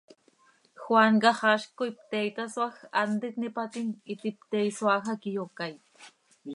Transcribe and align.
Juan 0.83 1.13
quih 1.21 1.29
haxaazc 1.33 1.69
coi 1.79 1.91
pte 1.97 2.19
itasoaaj, 2.29 2.75
hant 2.99 3.25
itnípatim, 3.29 3.87
iti 4.13 4.29
pte 4.39 4.57
isoaaj 4.71 5.03
hac 5.09 5.21
iyocaait. 5.31 5.81